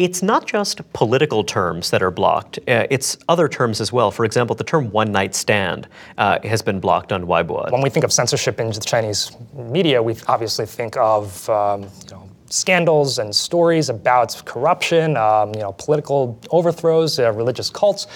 [0.00, 4.10] it's not just political terms that are blocked, uh, it's other terms as well.
[4.10, 7.70] For example, the term one night stand uh, has been blocked on Weibo.
[7.70, 12.12] When we think of censorship in the Chinese media, we obviously think of um, you
[12.12, 18.06] know, scandals and stories about corruption, um, you know, political overthrows, uh, religious cults.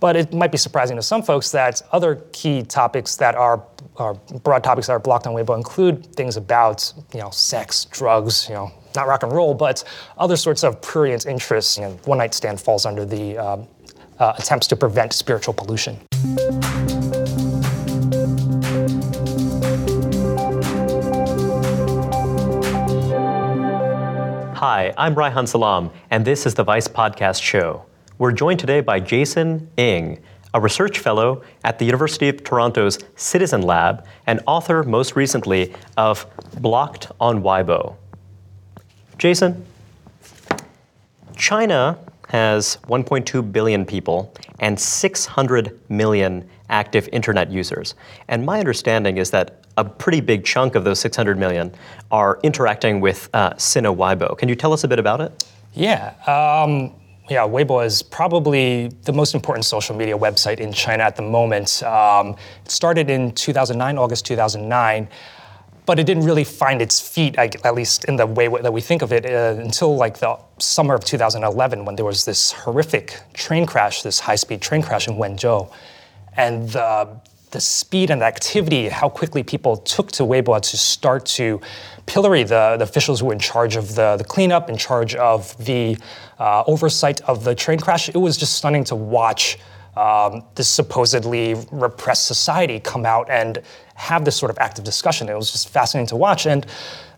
[0.00, 3.62] But it might be surprising to some folks that other key topics that are,
[3.96, 8.48] are broad topics that are blocked on Weibo include things about you know sex, drugs,
[8.48, 9.84] you know not rock and roll, but
[10.18, 11.76] other sorts of prurient interests.
[11.76, 13.56] You know, one night stand falls under the uh,
[14.18, 15.96] uh, attempts to prevent spiritual pollution.
[24.56, 27.86] Hi, I'm Reihan Salam, and this is the Vice Podcast Show.
[28.20, 33.62] We're joined today by Jason Ng, a research fellow at the University of Toronto's Citizen
[33.62, 36.26] Lab and author, most recently, of
[36.60, 37.96] Blocked on Weibo.
[39.16, 39.64] Jason,
[41.34, 47.94] China has 1.2 billion people and 600 million active internet users.
[48.28, 51.74] And my understanding is that a pretty big chunk of those 600 million
[52.10, 54.36] are interacting with uh, Sina Weibo.
[54.36, 55.42] Can you tell us a bit about it?
[55.72, 56.12] Yeah.
[56.26, 57.00] Um,
[57.30, 61.82] yeah, Weibo is probably the most important social media website in China at the moment.
[61.84, 65.08] Um, it started in 2009, August 2009
[65.86, 69.02] but it didn't really find its feet, at least in the way that we think
[69.02, 73.66] of it, uh, until like the summer of 2011 when there was this horrific train
[73.66, 75.68] crash, this high-speed train crash in Wenzhou,
[76.36, 81.60] and the the speed and activity, how quickly people took to Weibo to start to
[82.10, 85.56] pillory the, the officials who were in charge of the, the cleanup, in charge of
[85.64, 85.96] the
[86.40, 88.08] uh, oversight of the train crash.
[88.08, 89.58] It was just stunning to watch
[89.96, 93.62] um, this supposedly repressed society come out and
[93.94, 95.28] have this sort of active discussion.
[95.28, 96.46] It was just fascinating to watch.
[96.46, 96.66] And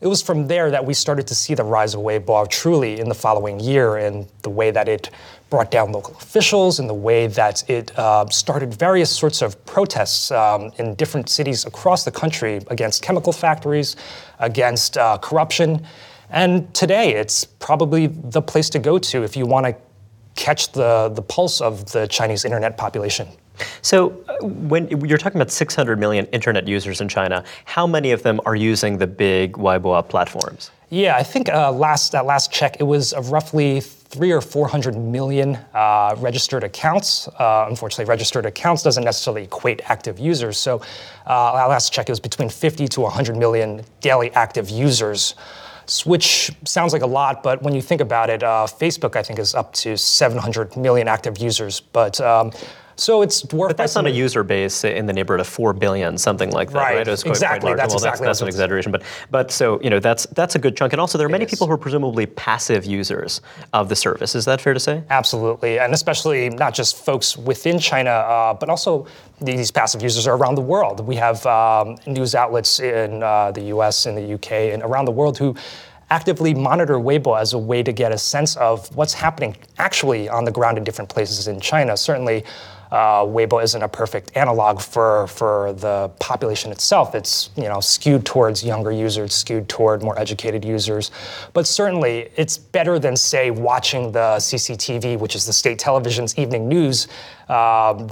[0.03, 3.09] it was from there that we started to see the rise of Weibo truly in
[3.09, 5.09] the following year and the way that it
[5.49, 10.31] brought down local officials, and the way that it uh, started various sorts of protests
[10.31, 13.95] um, in different cities across the country against chemical factories,
[14.43, 15.87] against uh, corruption.
[16.29, 19.77] And today, it's probably the place to go to if you want to
[20.35, 23.29] catch the, the pulse of the Chinese internet population.
[23.83, 28.23] So, uh, when you're talking about 600 million internet users in China, how many of
[28.23, 30.71] them are using the big Weibo platforms?
[30.93, 34.95] Yeah, I think uh, last at last check, it was of roughly three or 400
[34.95, 37.29] million uh, registered accounts.
[37.29, 40.59] Uh, unfortunately, registered accounts doesn't necessarily equate active users.
[40.59, 40.83] So,
[41.27, 45.35] uh, last check, it was between 50 to 100 million daily active users
[46.05, 49.39] which sounds like a lot, but when you think about it, uh, Facebook, I think,
[49.39, 51.81] is up to 700 million active users.
[51.81, 52.53] But um,
[53.03, 53.71] so it's dwarfed.
[53.71, 56.79] But that's not a user base in the neighborhood of four billion, something like that,
[56.79, 56.97] right?
[56.97, 57.09] right?
[57.09, 57.69] It quite, exactly.
[57.69, 58.27] Quite that's well, exactly.
[58.27, 61.01] That's, that's an exaggeration, but but so you know that's that's a good chunk, and
[61.01, 63.41] also there are many people who are presumably passive users
[63.73, 64.35] of the service.
[64.35, 65.03] Is that fair to say?
[65.11, 69.07] Absolutely, and especially not just folks within China, uh, but also
[69.41, 71.01] these passive users are around the world.
[71.01, 75.13] We have um, news outlets in uh, the U.S., in the U.K., and around the
[75.13, 75.57] world who
[76.11, 80.45] actively monitor Weibo as a way to get a sense of what's happening actually on
[80.45, 81.97] the ground in different places in China.
[81.97, 82.45] Certainly,
[82.93, 87.15] uh, Weibo isn't a perfect analog for, for the population itself.
[87.15, 91.11] It's you know skewed towards younger users, skewed toward more educated users.
[91.55, 96.69] But certainly, it's better than say watching the CCTV, which is the state television's evening
[96.69, 97.09] news.
[97.49, 98.11] Um,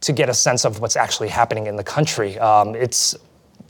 [0.00, 2.38] to get a sense of what's actually happening in the country.
[2.38, 3.16] Um, it's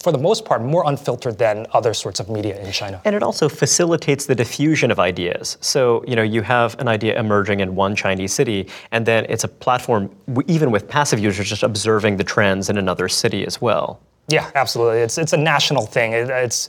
[0.05, 3.01] for the most part, more unfiltered than other sorts of media in China.
[3.07, 5.57] And it also facilitates the diffusion of ideas.
[5.63, 9.45] So, you know, you have an idea emerging in one Chinese city, and then it's
[9.45, 10.15] a platform,
[10.47, 13.99] even with passive users, just observing the trends in another city as well.
[14.29, 14.99] Yeah, absolutely.
[14.99, 16.13] It's, it's a national thing.
[16.13, 16.69] It, it's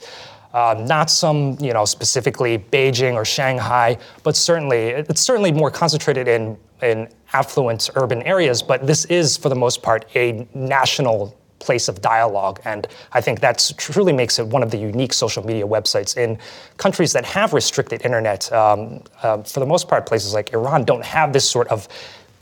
[0.54, 4.82] uh, not some, you know, specifically Beijing or Shanghai, but certainly,
[5.12, 9.84] it's certainly more concentrated in, in affluent urban areas, but this is, for the most
[9.84, 12.60] part, a national place of dialogue.
[12.66, 16.38] And I think that truly makes it one of the unique social media websites in
[16.78, 18.52] countries that have restricted internet.
[18.52, 21.88] Um, uh, for the most part, places like Iran don't have this sort of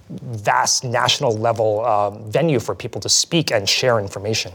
[0.09, 4.51] vast national level uh, venue for people to speak and share information.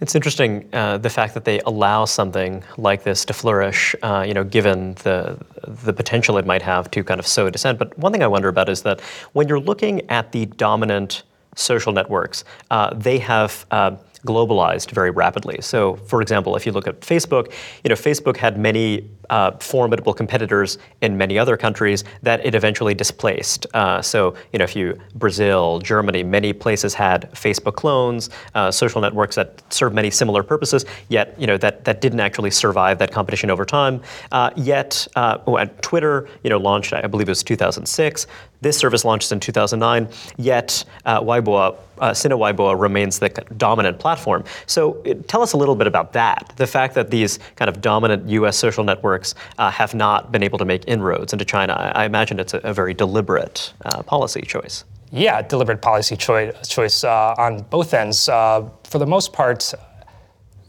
[0.00, 4.34] It's interesting uh, the fact that they allow something like this to flourish, uh, you
[4.34, 5.38] know, given the
[5.84, 7.78] the potential it might have to kind of sow dissent.
[7.78, 9.00] But one thing I wonder about is that
[9.32, 11.22] when you're looking at the dominant
[11.56, 13.92] social networks, uh, they have uh,
[14.26, 15.58] globalized very rapidly.
[15.60, 17.52] So, for example, if you look at Facebook,
[17.82, 22.94] you know, Facebook had many uh, formidable competitors in many other countries that it eventually
[22.94, 23.66] displaced.
[23.74, 29.00] Uh, so, you know, if you Brazil, Germany, many places had Facebook clones, uh, social
[29.00, 30.84] networks that serve many similar purposes.
[31.08, 34.02] Yet, you know, that that didn't actually survive that competition over time.
[34.32, 38.26] Uh, yet, uh, oh, Twitter, you know, launched, I believe it was 2006.
[38.64, 43.28] This service launches in 2009, yet uh, Weibo, uh, Sina Weibo remains the
[43.58, 44.42] dominant platform.
[44.66, 46.54] So tell us a little bit about that.
[46.56, 48.56] The fact that these kind of dominant U.S.
[48.56, 49.13] social networks
[49.58, 51.72] uh, have not been able to make inroads into China.
[51.94, 54.84] I, imagine it's a, a very deliberate uh, policy choice.
[55.12, 58.28] Yeah, deliberate policy choi- choice uh, on both ends.
[58.28, 59.72] Uh, for the most part,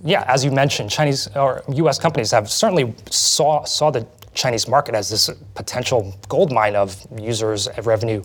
[0.03, 1.97] yeah, as you mentioned, Chinese or U.S.
[1.97, 4.05] companies have certainly saw saw the
[4.35, 8.21] Chinese market as this potential gold mine of users revenue.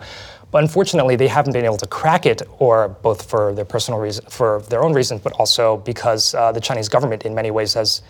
[0.51, 4.25] But unfortunately, they haven't been able to crack it, or both for their personal reason,
[4.29, 8.03] for their own reasons, but also because uh, the Chinese government, in many ways, has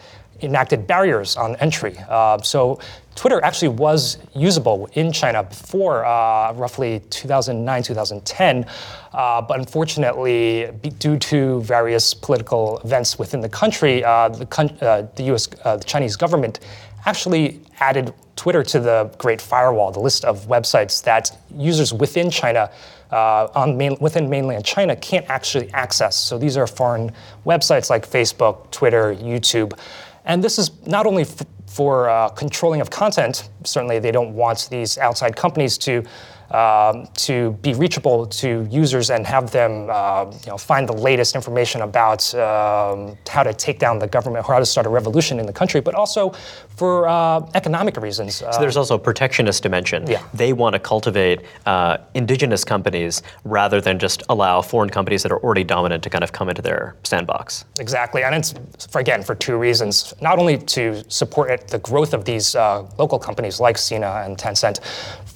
[0.42, 1.96] enacted barriers on entry.
[2.08, 2.78] Uh, so
[3.14, 8.66] Twitter actually was usable in China before uh, roughly 2009, 2010,
[9.12, 14.46] uh, but unfortunately, due to various political events within the country, uh, the,
[14.80, 15.48] uh, the U.S.
[15.64, 16.60] Uh, the Chinese government
[17.04, 22.70] actually added Twitter to the Great Firewall, the list of websites that users within China,
[23.10, 26.16] on main, within mainland China, can't actually access.
[26.16, 27.12] So these are foreign
[27.44, 29.78] websites like Facebook, Twitter, YouTube.
[30.24, 34.68] And this is not only f- for uh, controlling of content, certainly they don't want
[34.70, 36.02] these outside companies to
[36.50, 41.34] um, to be reachable to users and have them uh, you know, find the latest
[41.34, 45.38] information about um, how to take down the government or how to start a revolution
[45.38, 46.30] in the country, but also
[46.76, 48.36] for uh, economic reasons.
[48.36, 50.06] So there's also a protectionist dimension.
[50.06, 50.22] Yeah.
[50.34, 55.38] They want to cultivate uh, indigenous companies rather than just allow foreign companies that are
[55.38, 57.64] already dominant to kind of come into their sandbox.
[57.78, 58.54] Exactly, and it's
[58.90, 60.14] for, again for two reasons.
[60.20, 64.80] Not only to support the growth of these uh, local companies like Sina and Tencent,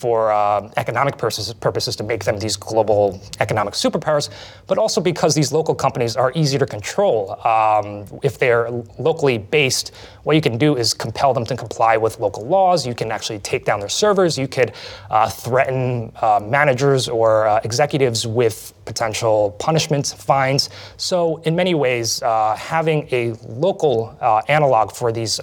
[0.05, 0.71] for uh,
[1.05, 4.31] economic purposes, purposes to make them these global economic superpowers,
[4.67, 7.39] but also because these local companies are easier to control.
[7.47, 9.93] Um, if they're locally based,
[10.23, 12.87] what you can do is compel them to comply with local laws.
[12.87, 14.39] You can actually take down their servers.
[14.39, 14.73] You could
[15.11, 20.71] uh, threaten uh, managers or uh, executives with potential punishments, fines.
[20.97, 25.41] So, in many ways, uh, having a local uh, analog for these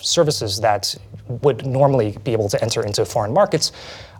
[0.00, 0.96] services that
[1.42, 3.72] would normally be able to enter into foreign markets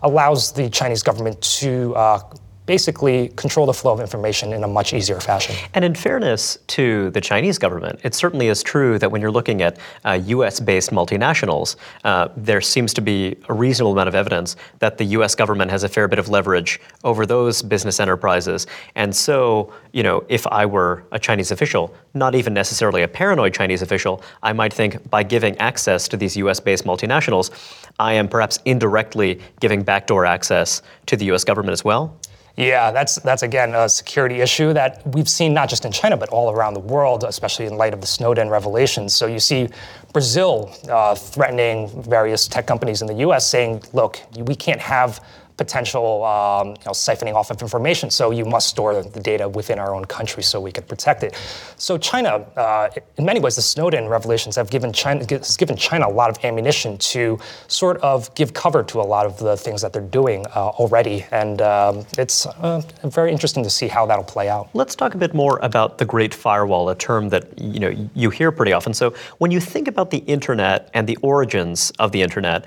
[0.05, 2.19] allows the Chinese government to uh,
[2.65, 5.55] basically control the flow of information in a much easier fashion.
[5.73, 9.61] And in fairness to the Chinese government, it certainly is true that when you're looking
[9.61, 14.55] at uh, US based multinationals, uh, there seems to be a reasonable amount of evidence
[14.79, 18.67] that the US government has a fair bit of leverage over those business enterprises.
[18.95, 23.53] And so, you know, if I were a Chinese official, not even necessarily a paranoid
[23.53, 27.51] Chinese official, I might think by giving access to these US based multinationals,
[27.99, 32.17] I am perhaps indirectly giving backdoor access to the US government as well.
[32.57, 36.29] Yeah, that's that's again a security issue that we've seen not just in China but
[36.29, 39.13] all around the world, especially in light of the Snowden revelations.
[39.13, 39.67] So you see
[40.13, 45.21] Brazil uh, threatening various tech companies in the U.S., saying, "Look, we can't have."
[45.57, 48.09] Potential um, you know, siphoning off of information.
[48.09, 51.35] So you must store the data within our own country so we could protect it.
[51.77, 56.07] So China, uh, in many ways, the Snowden revelations have given China has given China
[56.07, 59.81] a lot of ammunition to sort of give cover to a lot of the things
[59.81, 64.23] that they're doing uh, already, and um, it's uh, very interesting to see how that'll
[64.23, 64.69] play out.
[64.73, 68.29] Let's talk a bit more about the Great Firewall, a term that you know you
[68.29, 68.93] hear pretty often.
[68.93, 72.65] So when you think about the internet and the origins of the internet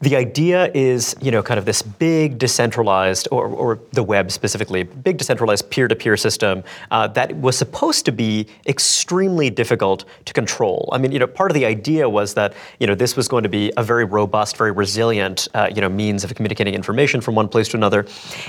[0.00, 4.82] the idea is, you know, kind of this big decentralized, or, or the web specifically,
[4.82, 10.88] big decentralized peer-to-peer system uh, that was supposed to be extremely difficult to control.
[10.92, 13.42] I mean, you know, part of the idea was that, you know, this was going
[13.44, 17.34] to be a very robust, very resilient, uh, you know, means of communicating information from
[17.34, 18.06] one place to another,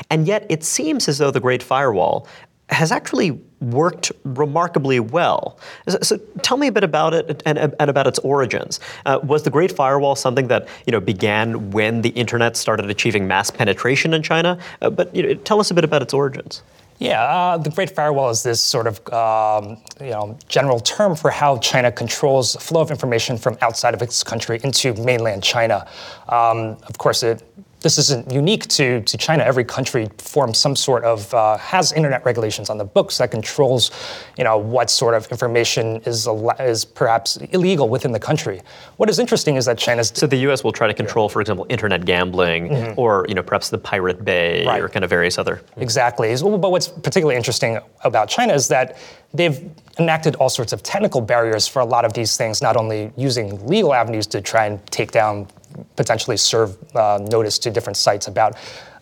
[0.09, 2.27] and yet it seems as though the Great Firewall
[2.69, 5.57] has actually worked remarkably well.
[6.01, 8.79] So, tell me a bit about it and, and about its origins.
[9.05, 13.27] Uh, was the Great Firewall something that you know began when the internet started achieving
[13.27, 14.59] mass penetration in China?
[14.81, 16.61] Uh, but you know, tell us a bit about its origins.
[16.99, 21.29] Yeah, uh, the Great Firewall is this sort of um, you know general term for
[21.29, 25.87] how China controls flow of information from outside of its country into mainland China.
[26.27, 27.43] Um, of course, it
[27.81, 29.43] this isn't unique to, to China.
[29.43, 33.91] Every country forms some sort of uh, has internet regulations on the books that controls,
[34.37, 36.27] you know, what sort of information is
[36.59, 38.61] is perhaps illegal within the country.
[38.97, 40.63] What is interesting is that China's so the U.S.
[40.63, 42.99] will try to control, for example, internet gambling, mm-hmm.
[42.99, 44.81] or you know, perhaps the Pirate Bay, right.
[44.81, 45.61] or kind of various other.
[45.77, 46.35] Exactly.
[46.35, 48.97] But what's particularly interesting about China is that
[49.33, 49.69] they've
[49.99, 53.65] enacted all sorts of technical barriers for a lot of these things, not only using
[53.67, 55.47] legal avenues to try and take down
[55.95, 58.55] potentially serve uh, notice to different sites about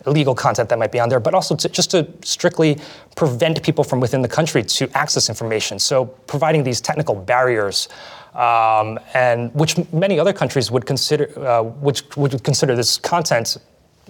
[0.06, 2.78] illegal content that might be on there, but also to, just to strictly
[3.16, 5.78] prevent people from within the country to access information.
[5.78, 7.88] So providing these technical barriers,
[8.34, 13.56] um, and which many other countries would consider, uh, which would consider this content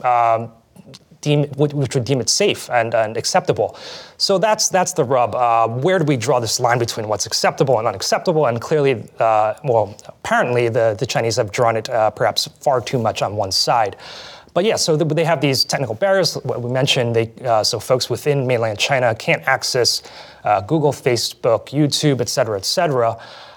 [0.03, 0.51] um,
[1.27, 3.69] deem, which would deem it safe and, and acceptable.
[4.17, 5.35] So that's, that's the rub.
[5.35, 8.47] Uh, where do we draw this line between what's acceptable and unacceptable?
[8.49, 12.99] And clearly, uh, well, apparently the, the Chinese have drawn it uh, perhaps far too
[12.99, 13.97] much on one side.
[14.55, 16.35] But yeah, so they have these technical barriers.
[16.45, 20.03] What we mentioned, they, uh, so folks within mainland China can't access
[20.45, 23.11] uh, Google, Facebook, YouTube, et cetera, et cetera.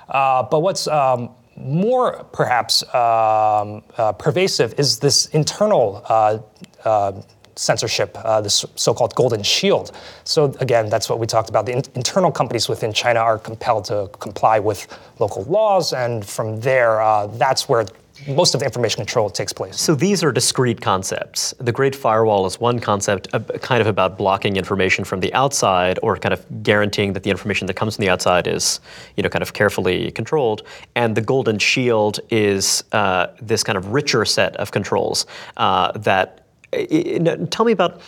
[0.09, 6.37] Uh, but what's um, more perhaps um, uh, pervasive is this internal uh,
[6.83, 7.11] uh,
[7.59, 9.91] censorship, uh, the so-called golden shield.
[10.23, 11.65] So again, that's what we talked about.
[11.65, 14.87] The in- internal companies within China are compelled to comply with
[15.19, 17.85] local laws, and from there, uh, that's where
[18.27, 19.79] most of the information control takes place.
[19.79, 21.53] So these are discrete concepts.
[21.57, 25.99] The Great Firewall is one concept, uh, kind of about blocking information from the outside,
[26.03, 28.81] or kind of guaranteeing that the information that comes from the outside is,
[29.15, 30.63] you know, kind of carefully controlled.
[30.95, 35.25] And the Golden Shield is uh, this kind of richer set of controls
[35.57, 38.01] uh, that Uh, uh, tell me about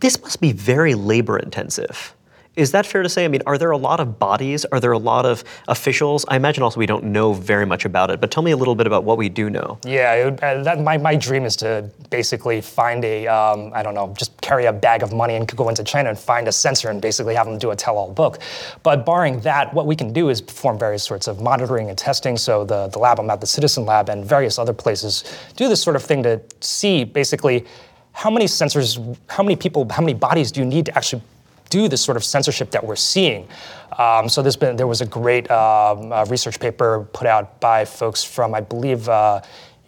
[0.00, 2.14] this must be very labor intensive.
[2.56, 3.24] Is that fair to say?
[3.24, 4.64] I mean, are there a lot of bodies?
[4.66, 6.24] Are there a lot of officials?
[6.26, 8.74] I imagine also we don't know very much about it, but tell me a little
[8.74, 9.78] bit about what we do know.
[9.84, 13.94] Yeah, would, uh, that, my, my dream is to basically find a um, I don't
[13.94, 16.90] know, just carry a bag of money and go into China and find a censor
[16.90, 18.40] and basically have them do a tell all book.
[18.82, 22.36] But barring that, what we can do is perform various sorts of monitoring and testing.
[22.36, 25.22] So the, the lab I'm at, the Citizen Lab, and various other places
[25.54, 27.64] do this sort of thing to see basically
[28.12, 31.22] how many censors, how many people, how many bodies do you need to actually
[31.70, 33.48] do this sort of censorship that we're seeing?
[33.98, 37.84] Um, so there's been there was a great um, uh, research paper put out by
[37.84, 39.08] folks from I believe.
[39.08, 39.40] Uh,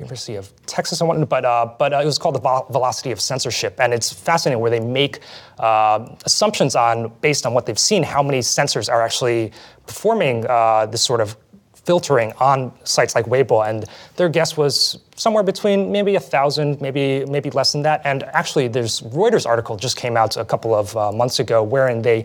[0.03, 3.21] University of Texas and whatnot, but uh, but uh, it was called the velocity of
[3.21, 5.21] censorship, and it's fascinating where they make
[5.61, 9.53] uh, assumptions on based on what they've seen how many censors are actually
[9.87, 11.37] performing uh, this sort of
[11.85, 13.85] filtering on sites like Weibo, and
[14.17, 18.01] their guess was somewhere between maybe a thousand, maybe maybe less than that.
[18.05, 22.03] And actually, there's Reuters article just came out a couple of uh, months ago, wherein
[22.03, 22.25] they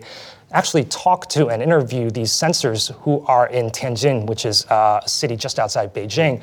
[0.52, 5.08] actually talk to and interview these censors who are in Tianjin, which is uh, a
[5.08, 6.42] city just outside Beijing.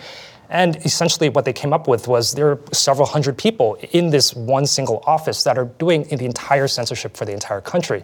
[0.49, 4.35] And essentially, what they came up with was there are several hundred people in this
[4.35, 8.03] one single office that are doing the entire censorship for the entire country.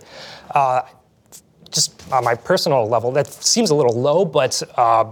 [0.55, 0.81] Uh,
[1.71, 5.05] just on my personal level, that seems a little low, but uh,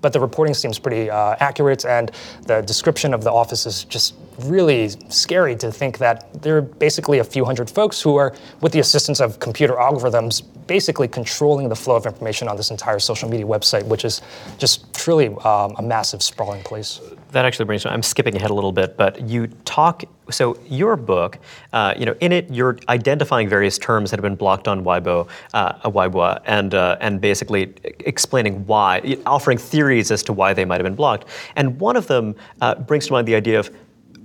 [0.00, 4.14] but the reporting seems pretty uh, accurate, and the description of the office is just
[4.38, 8.72] really scary to think that there are basically a few hundred folks who are, with
[8.72, 13.28] the assistance of computer algorithms, basically controlling the flow of information on this entire social
[13.28, 14.22] media website, which is
[14.58, 17.00] just truly um, a massive sprawling place.
[17.32, 17.90] That actually brings me.
[17.90, 20.04] I'm skipping ahead a little bit, but you talk.
[20.30, 21.38] So your book,
[21.72, 25.28] uh, you know, in it you're identifying various terms that have been blocked on Weibo,
[25.52, 30.76] uh, Weibo, and uh, and basically explaining why, offering theories as to why they might
[30.76, 31.26] have been blocked.
[31.56, 33.70] And one of them uh, brings to mind the idea of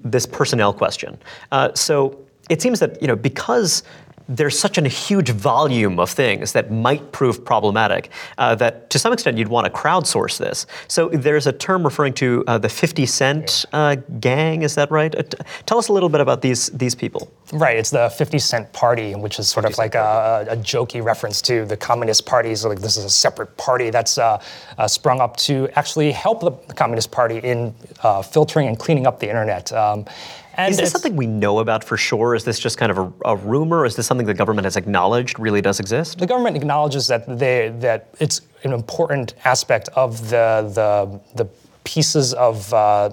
[0.04, 1.18] this personnel question.
[1.52, 2.20] Uh, so
[2.50, 3.84] it seems that you know because
[4.28, 9.14] there's such a huge volume of things that might prove problematic uh, that to some
[9.14, 10.66] extent you'd want to crowdsource this.
[10.88, 15.14] So there's a term referring to uh, the 50 Cent uh, gang, is that right?
[15.14, 15.24] Uh,
[15.66, 17.32] tell us a little bit about these, these people.
[17.52, 21.42] Right, it's the 50 Cent Party, which is sort of like a, a, jokey reference
[21.44, 22.56] to the Communist Party.
[22.56, 24.42] So like this is a separate party that's uh,
[24.78, 27.74] uh, sprung up to actually help the Communist Party in
[28.32, 29.72] filtering and cleaning up the internet.
[29.72, 30.06] Um,
[30.56, 32.36] and is this something we know about for sure?
[32.36, 33.86] Is this just kind of a, a, rumor?
[33.86, 36.20] Is this something the government has acknowledged really does exist?
[36.20, 41.50] The government acknowledges that they that it's an important aspect of the the, the
[41.84, 43.12] pieces of uh,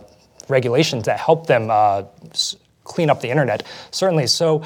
[0.49, 2.04] regulations that help them uh,
[2.85, 3.66] clean up the internet.
[3.90, 4.62] Certainly, so.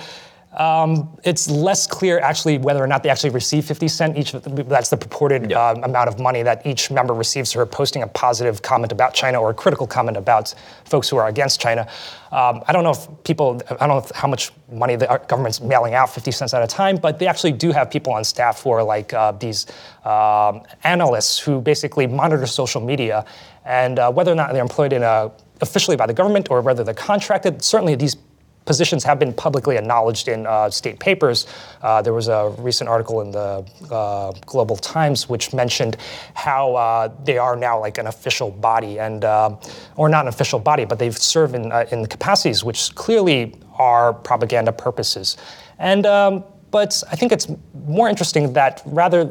[0.57, 4.33] Um, it's less clear actually whether or not they actually receive 50 cent each.
[4.33, 5.61] That's the purported yeah.
[5.61, 9.41] uh, amount of money that each member receives for posting a positive comment about China
[9.41, 11.89] or a critical comment about folks who are against China.
[12.31, 15.95] Um, I don't know if people, I don't know how much money the government's mailing
[15.95, 18.71] out, 50 cents at a time, but they actually do have people on staff who
[18.71, 19.67] are like uh, these
[20.05, 23.25] um, analysts who basically monitor social media
[23.65, 25.31] and uh, whether or not they're employed in a
[25.61, 27.63] officially by the government or whether they're contracted.
[27.63, 28.17] Certainly, these
[28.65, 31.47] positions have been publicly acknowledged in uh, state papers.
[31.83, 35.97] Uh, there was a recent article in the uh, Global Times which mentioned
[36.35, 39.57] how uh, they are now like an official body, and uh,
[39.97, 44.13] or not an official body, but they've served in uh, in capacities which clearly are
[44.13, 45.37] propaganda purposes.
[45.79, 47.49] And um, but I think it's
[47.87, 49.31] more interesting that rather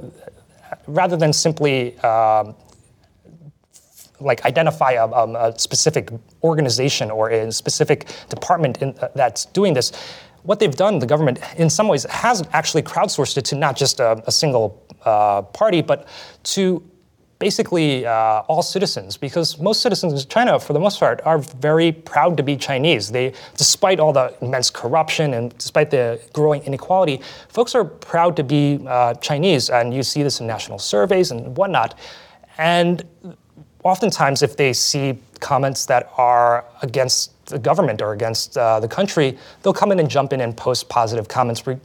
[0.87, 2.55] rather than simply um,
[4.23, 6.11] like identify a, um, a, specific
[6.43, 9.91] organization or a specific department in, uh, that's doing this.
[10.43, 13.99] What they've done, the government, in some ways, has actually crowdsourced it to not just
[13.99, 16.07] a, a single uh, party, but
[16.43, 16.83] to
[17.43, 21.91] basically uh, all citizens, because most citizens in China, for the most part, are very
[21.91, 23.11] proud to be Chinese.
[23.11, 28.43] They, despite all the immense corruption and despite the growing inequality, folks are proud to
[28.43, 31.99] be uh, Chinese, and you see this in national surveys and whatnot.
[32.57, 33.03] And
[33.83, 39.37] oftentimes, if they see comments that are against the government or against uh, the country,
[39.61, 41.77] they'll come in and jump in and post positive comments, re-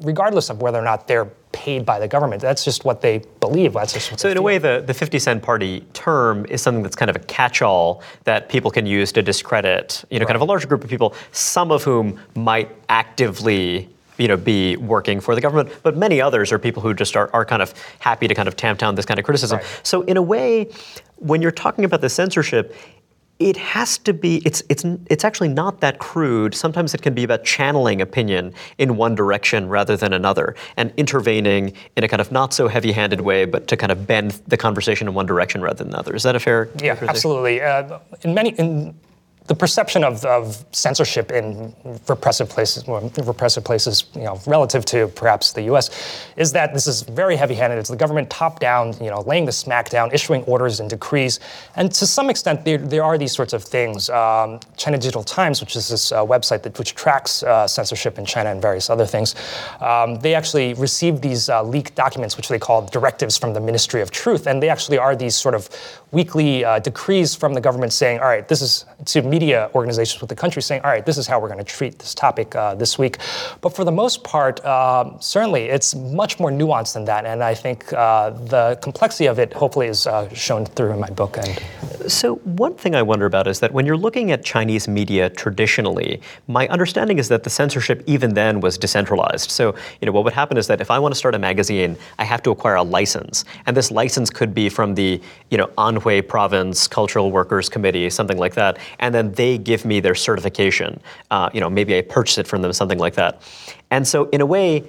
[0.00, 2.40] regardless of whether or not they're paid by the government.
[2.40, 3.74] That's just what they believe.
[3.74, 4.42] That's just so, in feel.
[4.42, 7.62] a way, the, the 50 cent party term is something that's kind of a catch
[7.62, 10.28] all that people can use to discredit, you know, right.
[10.28, 14.76] kind of a larger group of people, some of whom might actively you know, be
[14.76, 17.74] working for the government, but many others are people who just are, are kind of
[17.98, 19.58] happy to kind of tamp down this kind of criticism.
[19.58, 19.80] Right.
[19.82, 20.68] So in a way,
[21.22, 22.74] when you're talking about the censorship,
[23.38, 26.54] it has to be it's it's it's actually not that crude.
[26.54, 31.72] Sometimes it can be about channeling opinion in one direction rather than another and intervening
[31.96, 35.08] in a kind of not so heavy-handed way but to kind of bend the conversation
[35.08, 36.14] in one direction rather than another.
[36.14, 37.60] Is that a fair yeah absolutely.
[37.60, 38.94] Uh, in many in
[39.46, 41.74] the perception of, of, censorship in
[42.08, 45.90] repressive places, well, repressive places, you know, relative to perhaps the U.S.,
[46.36, 47.78] is that this is very heavy-handed.
[47.78, 51.40] It's the government top-down, you know, laying the smack down, issuing orders and decrees,
[51.76, 54.08] and to some extent, there, there are these sorts of things.
[54.10, 58.24] Um, China Digital Times, which is this uh, website that which tracks uh, censorship in
[58.24, 59.34] China and various other things,
[59.80, 64.00] um, they actually received these uh, leaked documents, which they call directives from the Ministry
[64.00, 65.68] of Truth, and they actually are these sort of
[66.12, 70.28] weekly uh, decrees from the government saying, all right, this is to media organizations with
[70.28, 72.74] the country saying, all right, this is how we're going to treat this topic uh,
[72.74, 73.18] this week.
[73.62, 77.24] But for the most part, um, certainly it's much more nuanced than that.
[77.24, 81.10] And I think uh, the complexity of it hopefully is uh, shown through in my
[81.10, 81.38] book.
[81.38, 81.58] And
[82.10, 86.20] so one thing I wonder about is that when you're looking at Chinese media traditionally,
[86.46, 89.50] my understanding is that the censorship even then was decentralized.
[89.50, 91.96] So you know what would happen is that if I want to start a magazine,
[92.18, 95.70] I have to acquire a license, and this license could be from the you know
[96.02, 101.00] Anhui Province Cultural Workers Committee, something like that, and then they give me their certification.
[101.30, 103.42] Uh, you know, maybe I purchase it from them, something like that.
[103.90, 104.84] And so, in a way,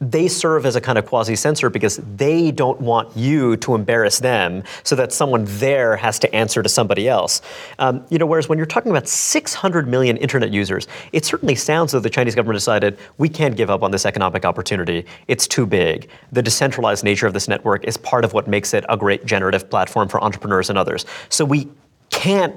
[0.00, 4.20] they serve as a kind of quasi censor because they don't want you to embarrass
[4.20, 7.42] them so that someone there has to answer to somebody else.
[7.78, 11.88] Um, you know, whereas when you're talking about 600 million internet users, it certainly sounds
[11.88, 15.04] as though the Chinese government decided we can't give up on this economic opportunity.
[15.26, 16.08] It's too big.
[16.32, 19.68] The decentralized nature of this network is part of what makes it a great generative
[19.68, 21.06] platform for entrepreneurs and others.
[21.28, 21.68] So we
[22.10, 22.54] can't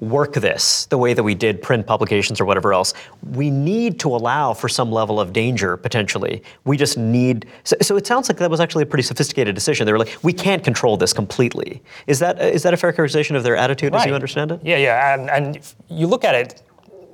[0.00, 2.94] work this the way that we did print publications or whatever else,
[3.32, 6.42] we need to allow for some level of danger potentially.
[6.64, 7.46] We just need.
[7.64, 9.86] So, so, it sounds like that was actually a pretty sophisticated decision.
[9.86, 11.82] They were like, we can't control this completely.
[12.06, 14.00] Is that is that a fair characterization of their attitude right.
[14.00, 14.60] as you understand it?
[14.62, 16.62] Yeah, yeah, and and you look at it.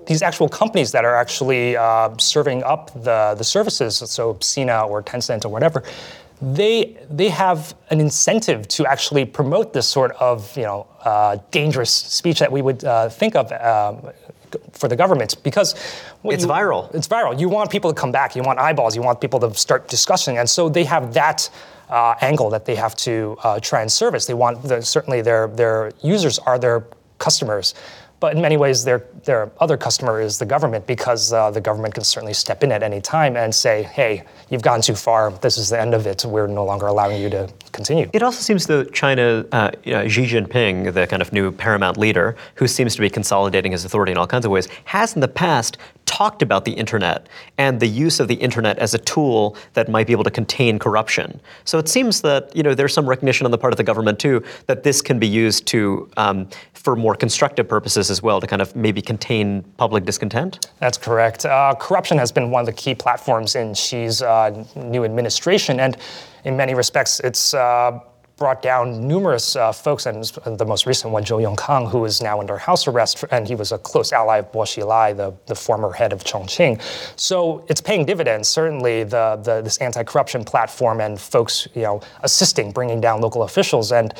[0.04, 5.00] These actual companies that are actually uh, serving up the, the services, so Sina or
[5.00, 5.84] Tencent or whatever,
[6.42, 11.90] they they have an incentive to actually promote this sort of you know uh, dangerous
[11.90, 13.50] speech that we would uh, think of.
[13.52, 14.12] Um,
[14.72, 15.74] for the government, because
[16.24, 16.94] it's you, viral.
[16.94, 17.40] It's viral.
[17.40, 18.36] You want people to come back.
[18.36, 18.94] You want eyeballs.
[18.94, 21.48] You want people to start discussing, and so they have that
[21.88, 24.26] uh, angle that they have to uh, try and service.
[24.26, 26.84] They want the, certainly their their users are their
[27.18, 27.74] customers.
[28.22, 31.94] But in many ways, their, their other customer is the government because uh, the government
[31.94, 35.32] can certainly step in at any time and say, hey, you've gone too far.
[35.32, 36.24] This is the end of it.
[36.24, 38.08] We're no longer allowing you to continue.
[38.12, 41.98] It also seems that China, uh, you know, Xi Jinping, the kind of new paramount
[41.98, 45.20] leader, who seems to be consolidating his authority in all kinds of ways, has in
[45.20, 45.76] the past
[46.12, 50.06] talked about the internet and the use of the internet as a tool that might
[50.06, 51.40] be able to contain corruption.
[51.64, 54.18] So it seems that you know there's some recognition on the part of the government
[54.18, 58.46] too that this can be used to um, for more constructive purposes as well to
[58.46, 60.68] kind of maybe contain public discontent.
[60.80, 61.46] That's correct.
[61.46, 65.96] Uh, corruption has been one of the key platforms in Xi's uh, new administration, and
[66.44, 68.00] in many respects, it's uh,
[68.36, 70.24] brought down numerous uh, folks, and
[70.58, 73.72] the most recent one, Zhou Yongkang, who is now under house arrest, and he was
[73.72, 76.80] a close ally of Bo Xilai, the, the former head of Chongqing.
[77.16, 78.48] So it's paying dividends.
[78.48, 83.92] Certainly, the, the, this anti-corruption platform and folks, you know, assisting bringing down local officials
[83.92, 84.14] and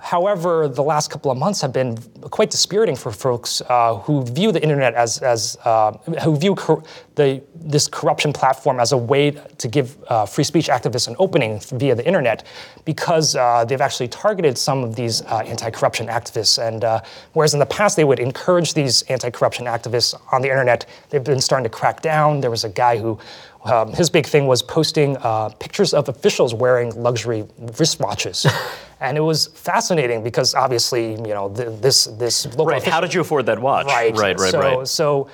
[0.00, 1.98] However, the last couple of months have been
[2.30, 5.92] quite dispiriting for folks uh, who view the internet as, as uh,
[6.24, 6.82] who view cor-
[7.20, 11.60] the, this corruption platform as a way to give uh, free speech activists an opening
[11.60, 12.46] via the internet,
[12.86, 16.56] because uh, they've actually targeted some of these uh, anti-corruption activists.
[16.66, 17.02] And uh,
[17.34, 21.42] whereas in the past they would encourage these anti-corruption activists on the internet, they've been
[21.42, 22.40] starting to crack down.
[22.40, 23.18] There was a guy who
[23.64, 28.46] um, his big thing was posting uh, pictures of officials wearing luxury wristwatches.
[29.00, 32.66] and it was fascinating because obviously, you know, th- this this local.
[32.66, 32.78] Right.
[32.78, 33.86] official- How did you afford that watch?
[33.86, 34.16] Right.
[34.16, 34.38] Right.
[34.38, 34.50] Right.
[34.50, 34.88] so, right.
[34.88, 35.28] So,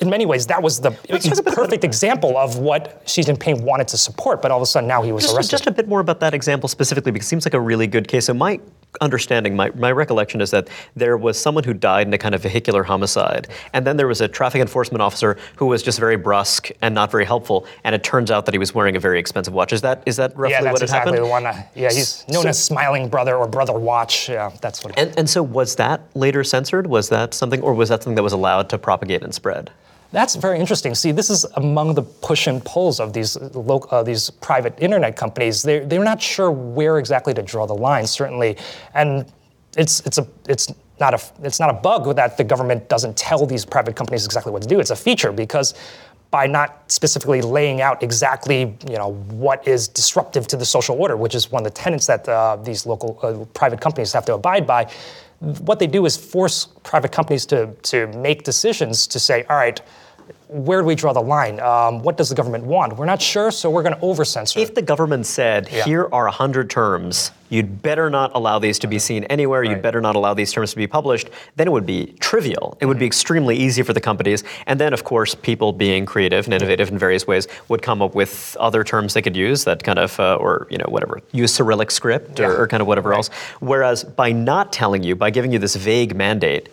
[0.00, 0.90] in many ways, that was the
[1.54, 5.02] perfect example of what Xi Jinping wanted to support, but all of a sudden now
[5.02, 5.50] he was Just, arrested.
[5.50, 8.08] just a bit more about that example specifically, because it seems like a really good
[8.08, 8.26] case.
[8.26, 8.58] So my
[9.02, 12.42] understanding, my, my recollection is that there was someone who died in a kind of
[12.42, 16.70] vehicular homicide, and then there was a traffic enforcement officer who was just very brusque
[16.82, 19.52] and not very helpful, and it turns out that he was wearing a very expensive
[19.54, 19.72] watch.
[19.72, 21.26] Is that is that roughly yeah, that's what exactly happened?
[21.26, 21.46] the one.
[21.46, 24.28] uh, yeah, he's known So- as Smiling Brother or Brother Watch.
[24.30, 24.98] Yeah, that's what.
[24.98, 26.86] And, and so was that later censored?
[26.86, 29.70] Was that something, or was that something that was allowed to propagate and spread?
[30.12, 30.94] That's very interesting.
[30.94, 35.62] See, this is among the push and pulls of these uh, these private internet companies.
[35.62, 38.56] They're, they're not sure where exactly to draw the line, certainly,
[38.94, 39.30] and
[39.76, 43.46] it's it's a it's not a it's not a bug that the government doesn't tell
[43.46, 44.80] these private companies exactly what to do.
[44.80, 45.74] It's a feature because
[46.32, 51.16] by not specifically laying out exactly you know what is disruptive to the social order,
[51.16, 54.34] which is one of the tenets that uh, these local uh, private companies have to
[54.34, 54.90] abide by.
[55.40, 59.80] What they do is force private companies to to make decisions to say, all right,
[60.50, 61.60] where do we draw the line?
[61.60, 62.96] Um, what does the government want?
[62.96, 64.58] We're not sure, so we're going to over censor.
[64.58, 65.84] If the government said, Yeah.
[65.84, 70.00] here are 100 terms, you'd better not allow these to be seen anywhere, you'd better
[70.00, 72.76] not allow these terms to be published, then it would be trivial.
[72.80, 74.42] It would be extremely easy for the companies.
[74.66, 78.14] And then, of course, people being creative and innovative in various ways would come up
[78.16, 81.54] with other terms they could use that kind of, uh, or, you know, whatever, use
[81.54, 83.16] Cyrillic script or, or kind of whatever Right.
[83.18, 83.30] else.
[83.60, 86.68] Whereas by not telling you, by giving you this vague mandate,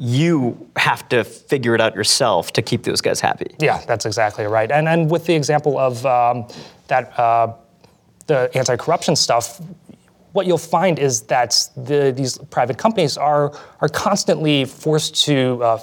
[0.00, 3.54] you have to figure it out yourself to keep those guys happy.
[3.58, 4.70] Yeah, that's exactly right.
[4.70, 6.48] And and with the example of um,
[6.88, 7.52] that uh,
[8.26, 9.60] the anti-corruption stuff,
[10.32, 15.62] what you'll find is that the, these private companies are are constantly forced to.
[15.62, 15.78] Uh,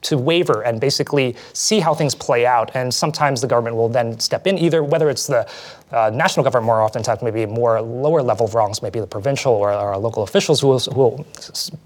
[0.00, 4.18] to waver and basically see how things play out, and sometimes the government will then
[4.18, 4.56] step in.
[4.56, 5.46] Either whether it's the
[5.92, 9.98] uh, national government, more oftentimes maybe more lower level wrongs, maybe the provincial or, or
[9.98, 11.26] local officials who will, who will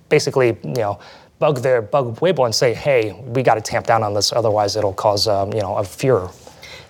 [0.08, 1.00] basically you know
[1.38, 4.76] bug their bug Weibo and say, hey, we got to tamp down on this, otherwise
[4.76, 6.30] it'll cause um, you know a furor.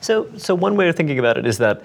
[0.00, 1.82] So, so one way of thinking about it is that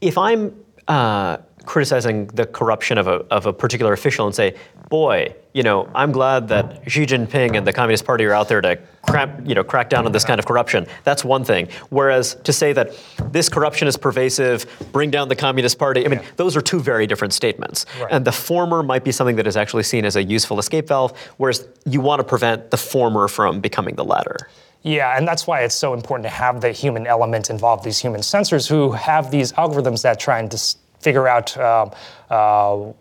[0.00, 0.54] if I'm
[0.88, 4.56] uh, criticizing the corruption of a, of a particular official and say,
[4.88, 8.60] boy, you know, I'm glad that Xi Jinping and the Communist Party are out there
[8.60, 10.86] to crack, you know, crack down on this kind of corruption.
[11.04, 11.68] That's one thing.
[11.90, 12.92] Whereas to say that
[13.30, 17.06] this corruption is pervasive, bring down the Communist Party, I mean, those are two very
[17.06, 17.86] different statements.
[18.00, 18.12] Right.
[18.12, 21.16] And the former might be something that is actually seen as a useful escape valve,
[21.36, 24.36] whereas you want to prevent the former from becoming the latter.
[24.82, 28.22] Yeah, and that's why it's so important to have the human element involved, these human
[28.22, 31.90] censors who have these algorithms that try and dis- figure out, um,
[32.30, 32.92] uh,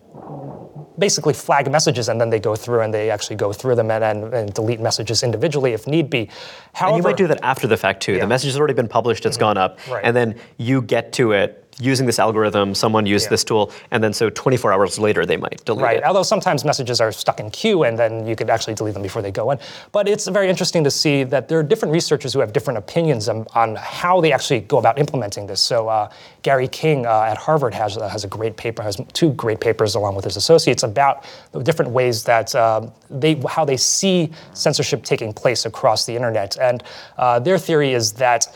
[0.98, 4.04] basically flag messages, and then they go through and they actually go through them and,
[4.04, 6.30] and, and delete messages individually if need be.
[6.74, 8.12] However, And you might do that after the fact too.
[8.12, 8.18] Yeah.
[8.18, 8.26] Mm-hmm.
[8.26, 10.04] The message has already been published, it's gone up, Right.
[10.04, 13.30] and then you get to it using this algorithm, someone used Yeah.
[13.32, 15.98] this tool, and then so 24 hours later they might delete Right.
[15.98, 16.02] it.
[16.02, 16.08] Right.
[16.08, 19.22] Although sometimes messages are stuck in queue and then you could actually delete them before
[19.22, 19.58] they go in.
[19.92, 23.28] But it's very interesting to see that there are different researchers who have different opinions
[23.28, 25.62] on, on how they actually go about implementing this.
[25.62, 26.10] So uh,
[26.44, 29.96] Gary King uh, at Harvard has, uh, has a great paper, has two great papers
[29.96, 35.04] along with his associates about the different ways that uh, they, how they see censorship
[35.04, 36.58] taking place across the internet.
[36.60, 36.84] And
[37.18, 38.48] uh, their theory is that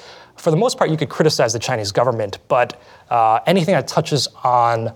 [0.45, 2.79] for the most part, you could criticize the Chinese government, but
[3.09, 4.93] uh, anything that touches on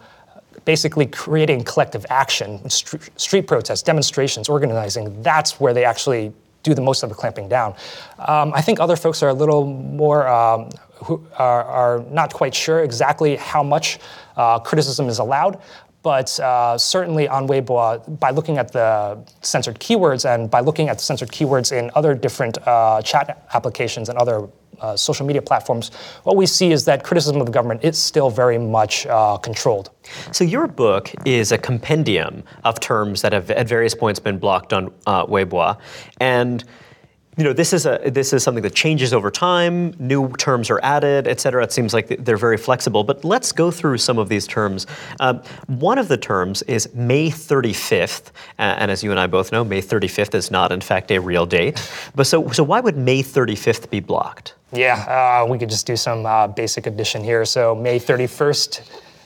[0.64, 6.32] basically creating collective action, str- street protests, demonstrations, organizing, that's where they actually
[6.62, 7.74] do the most of the clamping down.
[8.20, 10.70] Um, I think other folks are a little more, um,
[11.04, 13.98] who are, are not quite sure exactly how much
[14.38, 15.60] uh, criticism is allowed.
[16.04, 21.00] But uh, certainly on Weibo, by looking at the censored keywords and by looking at
[21.00, 24.48] the censored keywords in other different uh, chat applications and other
[24.82, 25.92] uh, social media platforms,
[26.24, 29.90] what we see is that criticism of the government is still very much uh, controlled.
[30.32, 34.74] So your book is a compendium of terms that have at various points been blocked
[34.74, 35.78] on uh, Weibo,
[36.20, 36.64] and
[37.40, 39.94] you know this is a this is something that changes over time.
[39.98, 41.64] New terms are added, et cetera.
[41.64, 43.06] It seems like they're very flexible.
[43.06, 44.86] But let's go through some of these terms.
[45.22, 48.28] Um, one of the terms is May 35th,
[48.60, 51.20] uh, and as you and I both know, May 35th is not in fact a
[51.20, 51.82] real date.
[52.16, 54.56] But so so why would May 35th be blocked?
[54.74, 54.98] Yeah,
[55.42, 57.46] uh, we could just do some uh, basic addition here.
[57.46, 58.82] So May 31st,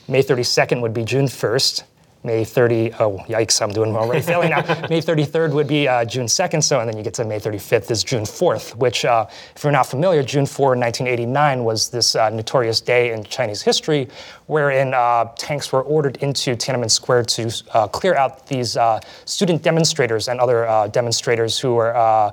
[0.07, 1.83] May 32nd would be June 1st,
[2.25, 4.61] May 30, oh, yikes, I'm doing already failing now.
[4.89, 7.91] May 33rd would be uh, June 2nd, so, and then you get to May 35th
[7.91, 12.29] is June 4th, which, uh, if you're not familiar, June 4, 1989 was this uh,
[12.29, 14.07] notorious day in Chinese history
[14.47, 19.61] wherein uh, tanks were ordered into Tiananmen Square to uh, clear out these uh, student
[19.61, 22.31] demonstrators and other demonstrators who were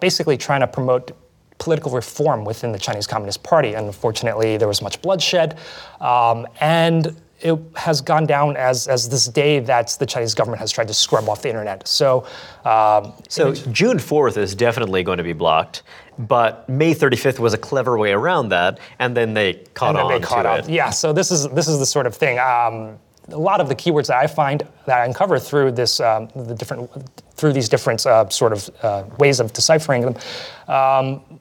[0.00, 1.12] basically trying to promote
[1.58, 3.74] political reform within the Chinese Communist Party.
[3.74, 5.58] And unfortunately, there was much bloodshed.
[6.00, 10.72] Um, and it has gone down as, as this day that the Chinese government has
[10.72, 11.86] tried to scrub off the internet.
[11.86, 12.26] So,
[12.64, 15.82] um, so June 4th is definitely going to be blocked,
[16.18, 20.04] but May 35th was a clever way around that, and then they caught and then
[20.06, 20.58] on they caught to on.
[20.60, 20.68] it.
[20.68, 22.38] Yeah, so this is this is the sort of thing.
[22.38, 22.98] Um,
[23.30, 26.54] a lot of the keywords that I find that I uncover through this, um, the
[26.54, 26.90] different,
[27.34, 30.16] through these different uh, sort of uh, ways of deciphering them,
[30.66, 31.40] um,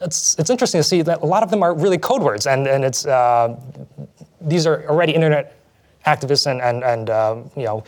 [0.00, 2.66] it's, it's interesting to see that a lot of them are really code words, and,
[2.66, 3.58] and it's, uh,
[4.44, 5.56] these are already internet
[6.06, 7.84] activists and, and, and uh, you know,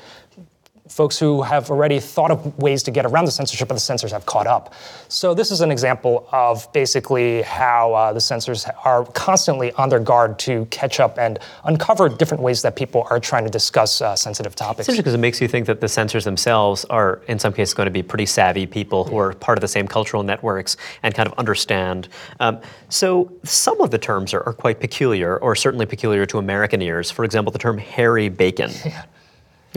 [0.88, 4.12] folks who have already thought of ways to get around the censorship, but the censors
[4.12, 4.74] have caught up.
[5.08, 10.00] So this is an example of basically how uh, the censors are constantly on their
[10.00, 14.14] guard to catch up and uncover different ways that people are trying to discuss uh,
[14.16, 14.80] sensitive topics.
[14.80, 17.74] It's interesting because it makes you think that the censors themselves are, in some cases,
[17.74, 21.14] going to be pretty savvy people who are part of the same cultural networks and
[21.14, 22.08] kind of understand.
[22.40, 26.80] Um, so some of the terms are, are, quite peculiar, or certainly peculiar to American
[26.80, 27.10] ears.
[27.10, 28.70] For example, the term hairy bacon.
[28.86, 29.04] Yeah.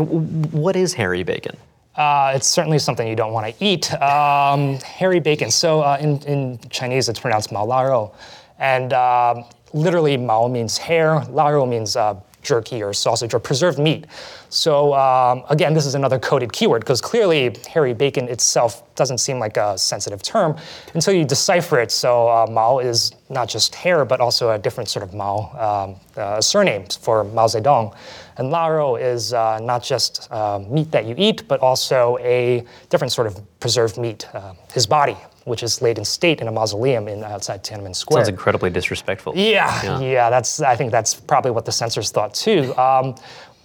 [0.03, 1.55] What is hairy bacon?
[1.95, 3.93] Uh, it's certainly something you don't want to eat.
[4.01, 5.51] Um, hairy bacon.
[5.51, 8.13] So uh, in, in Chinese, it's pronounced mao laro.
[8.57, 14.05] And uh, literally, mao means hair, laro means uh, jerky or sausage or preserved meat.
[14.49, 19.39] So um, again, this is another coded keyword because clearly hairy bacon itself doesn't seem
[19.39, 20.57] like a sensitive term
[20.93, 21.91] until you decipher it.
[21.91, 26.21] So uh, Mao is not just hair, but also a different sort of Mao um,
[26.21, 27.95] uh, surname for Mao Zedong.
[28.37, 33.11] And Laro is uh, not just uh, meat that you eat, but also a different
[33.11, 35.17] sort of preserved meat, uh, his body,
[35.49, 38.21] which is laid in state in a mausoleum in outside Tiananmen Square.
[38.23, 39.33] Sounds incredibly disrespectful.
[39.35, 42.75] Yeah, yeah, yeah, That's I think that's probably what the censors thought too.
[42.77, 43.15] Um,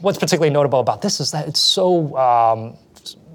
[0.01, 2.77] what's particularly notable about this is that it's so um,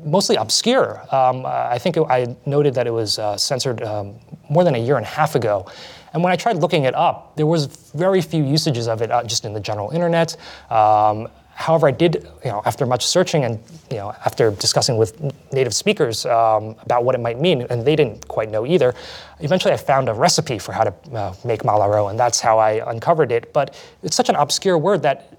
[0.04, 1.02] mostly obscure.
[1.16, 4.16] Um, I think it, I noted that it was uh, censored um,
[4.50, 5.66] more than a year and a half ago.
[6.14, 9.24] And when I tried looking it up, there was very few usages of it uh,
[9.24, 10.36] just in the general internet.
[10.72, 11.28] Um,
[11.60, 13.60] however, I did, you know, after much searching and
[13.92, 17.98] you know, after discussing with native speakers um, about what it might mean, and they
[17.98, 18.96] didn't quite know either.
[19.42, 22.90] Eventually, I found a recipe for how to uh, make malaro, and that's how I
[22.90, 23.52] uncovered it.
[23.52, 25.38] But it's such an obscure word that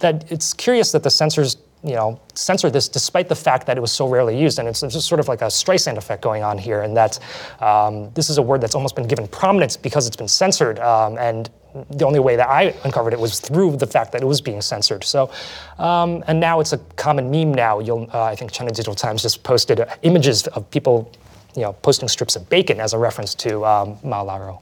[0.00, 3.80] that it's curious that the censors you know, censor this despite the fact that it
[3.80, 4.58] was so rarely used.
[4.58, 7.20] And it's just sort of like a Streisand effect going on here, and that
[7.60, 10.80] um, this is a word that's almost been given prominence because it's been censored.
[10.80, 11.50] Um, and
[11.90, 14.60] the only way that I uncovered it was through the fact that it was being
[14.62, 15.04] censored.
[15.04, 15.30] So,
[15.78, 17.52] um, and now it's a common meme.
[17.52, 21.10] Now, you'll, uh, I think China Digital Times just posted uh, images of people,
[21.56, 24.60] you know, posting strips of bacon as a reference to um, Mao.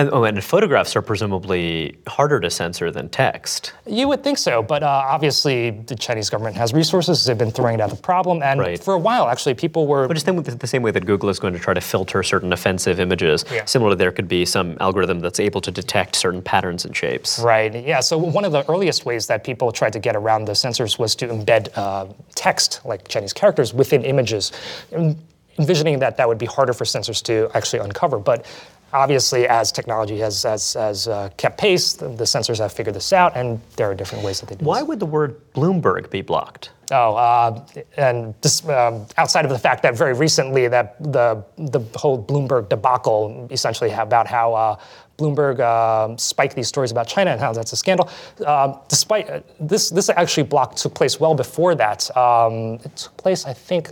[0.00, 3.74] And, oh, and photographs are presumably harder to censor than text.
[3.86, 7.22] You would think so, but uh, obviously the Chinese government has resources.
[7.26, 8.82] They've been throwing it at the problem, and right.
[8.82, 10.08] for a while, actually, people were.
[10.08, 12.98] But just the same way that Google is going to try to filter certain offensive
[12.98, 13.66] images, yeah.
[13.66, 17.38] similarly, there could be some algorithm that's able to detect certain patterns and shapes.
[17.38, 17.84] Right.
[17.84, 18.00] Yeah.
[18.00, 21.14] So one of the earliest ways that people tried to get around the censors was
[21.16, 24.50] to embed uh, text, like Chinese characters, within images
[25.58, 28.18] envisioning that that would be harder for censors to actually uncover.
[28.18, 28.46] But
[28.92, 33.12] obviously, as technology has, has, has uh, kept pace, the, the, censors have figured this
[33.12, 34.88] out, and there are different ways that they do Why this.
[34.88, 36.70] would the word Bloomberg be blocked?
[36.92, 37.64] Oh, uh,
[37.96, 42.68] and this, um, outside of the fact that very recently that the the whole Bloomberg
[42.68, 44.76] debacle, essentially about how uh,
[45.20, 48.08] Bloomberg uh, spiked these stories about China and how that's a scandal.
[48.44, 52.14] Uh, despite uh, this, this actually block took place well before that.
[52.16, 53.90] Um, it took place, I think,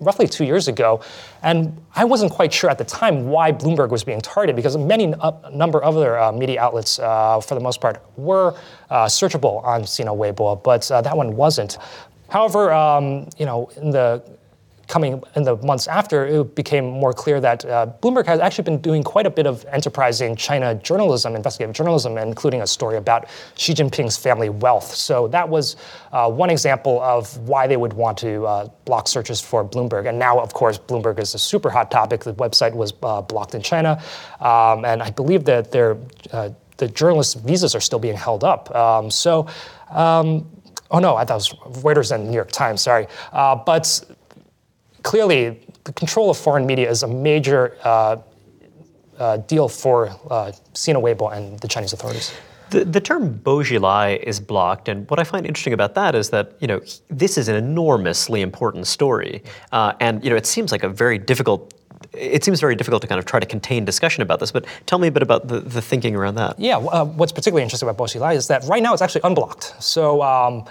[0.00, 1.00] roughly two years ago.
[1.42, 5.14] And I wasn't quite sure at the time why Bloomberg was being targeted because many
[5.52, 8.54] number of other uh, media outlets, uh, for the most part, were
[8.90, 11.78] uh, searchable on Sina Weibo, but uh, that one wasn't.
[12.28, 14.22] However, um, you know, in the
[14.88, 18.80] coming in the months after, it became more clear that uh, Bloomberg has actually been
[18.80, 23.74] doing quite a bit of enterprising China journalism, investigative journalism, including a story about Xi
[23.74, 24.94] Jinping's family wealth.
[24.94, 25.76] So that was
[26.12, 30.08] uh, one example of why they would want to uh, block searches for Bloomberg.
[30.08, 32.24] And now, of course, Bloomberg is a super hot topic.
[32.24, 34.00] The website was uh, blocked in China,
[34.40, 35.96] um, and I believe that their
[36.32, 38.74] uh, the journalists' visas are still being held up.
[38.74, 39.46] Um, so.
[39.90, 40.50] Um,
[40.90, 43.06] oh no, I thought it was Reuters and New York Times, sorry.
[43.32, 44.02] Uh, but
[45.06, 48.16] clearly, the control of foreign media is a major uh,
[49.18, 52.34] uh, deal for uh, Sina Weibo and the Chinese authorities.
[52.70, 56.30] The, the term Bo Xilai is blocked, and what I find interesting about that is
[56.30, 60.72] that you know this is an enormously important story, uh, and you know it seems
[60.72, 61.72] like a very difficult.
[62.12, 64.98] It seems very difficult to kind of try to contain discussion about this, but tell
[64.98, 66.58] me a bit about the, the thinking around that.
[66.58, 69.74] Yeah, uh, what's particularly interesting about Bo is that right now it's actually unblocked.
[69.82, 70.64] So, um,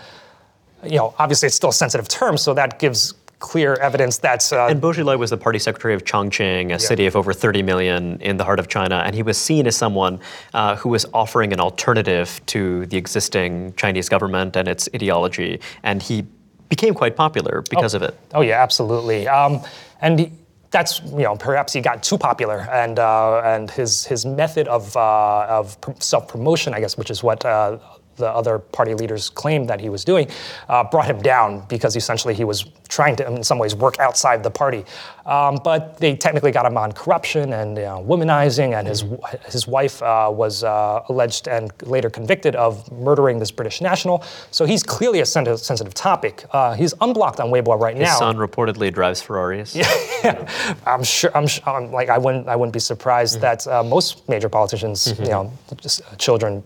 [0.84, 4.52] you know, obviously it's still a sensitive term, so that gives clear evidence that.
[4.52, 6.78] Uh, and Bo Xilai was the party secretary of Chongqing, a yeah.
[6.78, 9.76] city of over 30 million in the heart of China, and he was seen as
[9.76, 10.20] someone
[10.54, 16.02] uh, who was offering an alternative to the existing Chinese government and its ideology, and
[16.02, 16.26] he
[16.70, 18.20] became quite popular because oh, of it.
[18.34, 19.28] Oh yeah, absolutely.
[19.28, 19.62] Um,
[20.02, 20.20] and.
[20.20, 20.32] He,
[20.72, 24.98] that's you know perhaps he got too popular and uh, and his his method of
[24.98, 27.78] uh, of self promotion I guess which is what uh,
[28.16, 30.30] the other party leaders claimed that he was doing,
[30.70, 34.44] uh, brought him down because essentially he was trying to, in some ways, work outside
[34.44, 34.86] the party.
[35.26, 39.04] Um, but they technically got him on corruption and you know, womanizing, and his
[39.50, 44.24] his wife uh, was uh, alleged and later convicted of murdering this British national.
[44.52, 46.46] So he's clearly a sensitive topic.
[46.52, 48.10] Uh, he's unblocked on Weibo right his now.
[48.10, 49.76] His son reportedly drives Ferraris.
[50.24, 50.50] Yeah,
[50.88, 51.30] I'm sure.
[51.38, 53.42] I'm, I'm, like I wouldn't I wouldn't be surprised mm-hmm.
[53.42, 55.24] that uh, most major politicians, mm-hmm.
[55.24, 56.64] you know, just, uh, children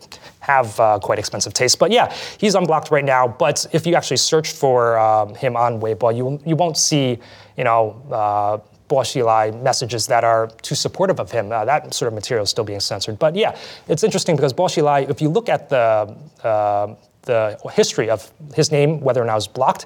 [0.50, 1.78] have uh, quite expensive taste.
[1.84, 2.06] But yeah,
[2.40, 3.24] he's unblocked right now.
[3.28, 7.06] But if you actually search for um, him on Weibo, you you won't see
[7.58, 7.82] you know.
[8.22, 8.58] Uh,
[8.90, 11.52] Xilai messages that are too supportive of him.
[11.52, 13.20] Uh, that sort of material is still being censored.
[13.20, 13.56] But yeah,
[13.88, 15.86] it's interesting because Bo Xilai, if you look at the
[16.44, 17.40] uh, the
[17.74, 19.86] history of his name, whether or not it was blocked,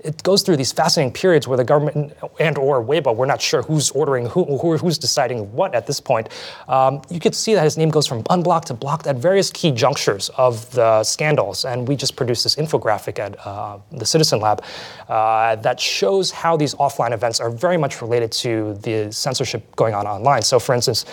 [0.00, 3.62] it goes through these fascinating periods where the government and or Weibo, we're not sure
[3.62, 6.28] who's ordering who, who who's deciding what at this point.
[6.68, 9.72] Um, you could see that his name goes from unblocked to blocked at various key
[9.72, 14.62] junctures of the scandals, and we just produced this infographic at uh, the Citizen Lab
[15.08, 19.94] uh, that shows how these offline events are very much related to the censorship going
[19.94, 20.42] on online.
[20.42, 21.06] So, for instance,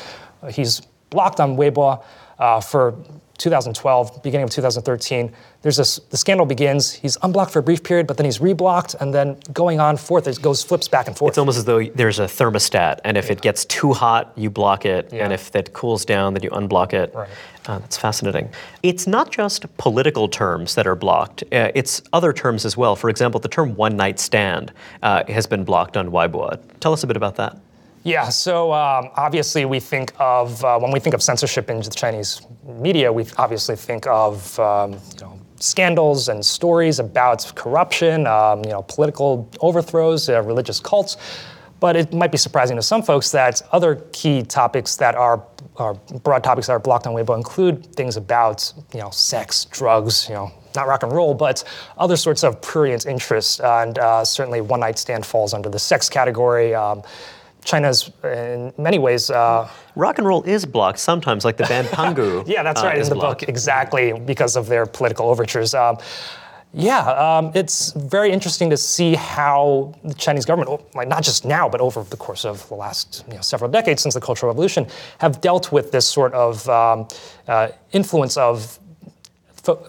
[0.51, 2.03] he's blocked on Weibo
[2.39, 2.95] uh, for
[3.37, 6.93] 2012, beginning of 2013, there's this, the scandal begins.
[6.93, 10.27] He's unblocked for a brief period, but then he's reblocked, and then going on forth,
[10.27, 11.31] it goes flips back and forth.
[11.31, 13.33] It's almost as though there's a thermostat, and if yeah.
[13.33, 15.23] it gets too hot, you block it, yeah.
[15.23, 17.13] and if it cools down, then you unblock it.
[17.13, 17.29] Right.
[17.67, 18.47] Uh, that's fascinating.
[18.83, 22.95] It's not just political terms that are blocked, uh, it's other terms as well.
[22.95, 24.71] For example, the term one night stand
[25.01, 26.59] uh, has been blocked on Weibo.
[26.79, 27.57] Tell us a bit about that.
[28.05, 31.89] Yeah, so um, obviously we think of, uh, when we think of censorship in the
[31.89, 38.63] Chinese media, we obviously think of um, you know, scandals and stories about corruption, um,
[38.63, 41.17] you know, political overthrows, uh, religious cults.
[41.79, 45.43] But it might be surprising to some folks that other key topics that are,
[45.77, 50.29] are broad topics that are blocked on Weibo include things about you know, sex, drugs,
[50.29, 51.63] you know, not rock and roll, but
[51.97, 53.59] other sorts of prurient interests.
[53.61, 56.75] And uh, certainly one night stand falls under the sex category.
[56.75, 57.01] Um,
[57.65, 59.29] China's in many ways.
[59.29, 62.47] Uh, Rock and roll is blocked sometimes, like the band Pangu.
[62.47, 63.41] yeah, that's uh, right in the blocked.
[63.41, 65.73] book, exactly because of their political overtures.
[65.73, 65.97] Um,
[66.77, 71.69] yeah, um, it's very interesting to see how the Chinese government, like not just now,
[71.69, 74.85] but over the course of the last you know, several decades since the Cultural Revolution,
[75.19, 77.07] have dealt with this sort of um,
[77.47, 78.79] uh, influence of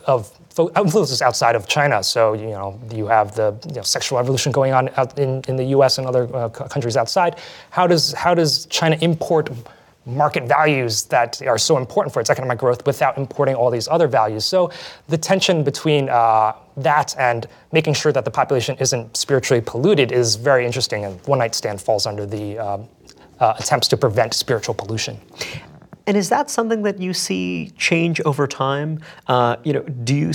[0.06, 0.30] of
[0.76, 2.02] influences outside of China.
[2.02, 5.64] So you know you have the you know, sexual revolution going on in, in the
[5.76, 5.98] U.S.
[5.98, 7.38] and other uh, countries outside.
[7.70, 9.50] How does how does China import
[10.06, 14.06] market values that are so important for its economic growth without importing all these other
[14.06, 14.44] values?
[14.44, 14.70] So
[15.08, 20.36] the tension between uh, that and making sure that the population isn't spiritually polluted is
[20.36, 21.04] very interesting.
[21.04, 22.78] And one night stand falls under the uh,
[23.40, 25.20] uh, attempts to prevent spiritual pollution.
[26.06, 29.00] And is that something that you see change over time?
[29.26, 30.32] Uh, you know, do you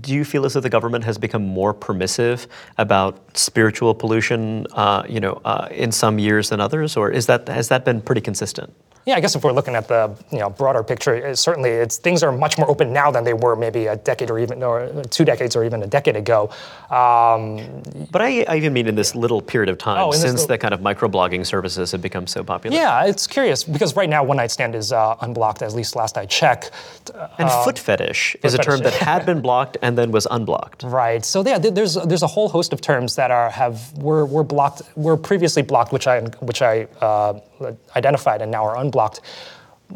[0.00, 2.46] do you feel as though the government has become more permissive
[2.78, 4.66] about spiritual pollution?
[4.72, 8.00] Uh, you know, uh, in some years than others, or is that has that been
[8.00, 8.72] pretty consistent?
[9.10, 11.96] Yeah, I guess if we're looking at the you know broader picture, it, certainly it's
[11.96, 15.02] things are much more open now than they were maybe a decade or even or
[15.10, 16.50] two decades or even a decade ago.
[16.90, 20.56] Um, but I, I, even mean in this little period of time oh, since the
[20.58, 22.76] kind of microblogging services have become so popular.
[22.76, 26.16] Yeah, it's curious because right now one night stand is uh, unblocked at least last
[26.16, 26.70] I checked.
[27.38, 28.66] And uh, foot fetish foot is fetish.
[28.66, 30.84] a term that had been blocked and then was unblocked.
[30.84, 31.24] Right.
[31.24, 34.82] So yeah, there's there's a whole host of terms that are have were were blocked
[34.96, 37.40] were previously blocked, which I which I uh,
[37.96, 39.20] identified and now are unblocked.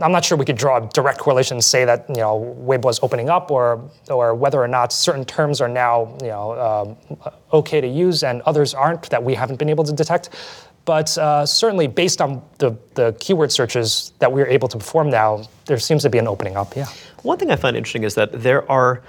[0.03, 2.91] I'm not sure we could draw a direct correlation and say that you know Weibo
[2.91, 7.31] is opening up, or or whether or not certain terms are now you know um,
[7.53, 10.31] okay to use and others aren't that we haven't been able to detect.
[10.85, 15.45] But uh, certainly, based on the, the keyword searches that we're able to perform now,
[15.65, 16.77] there seems to be an opening up.
[16.77, 16.87] Yeah.
[17.23, 19.03] One thing I find interesting is that there are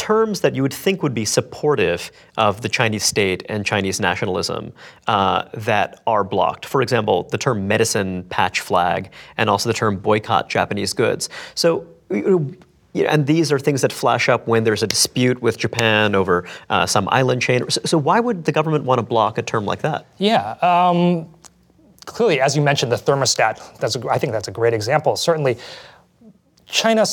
[0.00, 4.72] terms that you would think would be supportive of the Chinese state and Chinese nationalism
[5.06, 6.64] uh, that are blocked.
[6.64, 11.28] For example, the term medicine patch flag and also the term boycott Japanese goods.
[11.54, 16.48] So and these are things that flash up when there's a dispute with Japan over
[16.70, 17.68] uh, some island chain.
[17.68, 20.06] So, so, why would the government want to block a term like that?
[20.18, 20.56] Yeah.
[20.60, 21.32] Um,
[22.06, 25.14] clearly, as you mentioned, the thermostat, that's a, I think that's a great example.
[25.14, 25.58] Certainly,
[26.66, 27.04] China